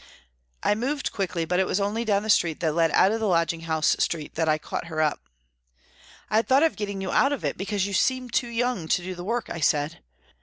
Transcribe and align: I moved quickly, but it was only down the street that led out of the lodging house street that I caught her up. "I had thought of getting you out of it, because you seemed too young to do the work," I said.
I 0.63 0.73
moved 0.73 1.11
quickly, 1.11 1.45
but 1.45 1.59
it 1.59 1.67
was 1.67 1.79
only 1.79 2.03
down 2.03 2.23
the 2.23 2.29
street 2.31 2.59
that 2.61 2.73
led 2.73 2.89
out 2.89 3.11
of 3.11 3.19
the 3.19 3.27
lodging 3.27 3.59
house 3.69 3.95
street 3.99 4.33
that 4.33 4.49
I 4.49 4.57
caught 4.57 4.85
her 4.87 4.99
up. 4.99 5.29
"I 6.27 6.37
had 6.37 6.47
thought 6.47 6.63
of 6.63 6.75
getting 6.75 7.01
you 7.01 7.11
out 7.11 7.31
of 7.31 7.45
it, 7.45 7.55
because 7.55 7.85
you 7.85 7.93
seemed 7.93 8.33
too 8.33 8.47
young 8.49 8.87
to 8.87 9.03
do 9.03 9.13
the 9.13 9.23
work," 9.23 9.47
I 9.51 9.59
said. 9.59 9.99